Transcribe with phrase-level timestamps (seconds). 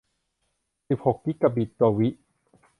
[0.87, 2.07] สิบหกกิกะบิตต่อวิ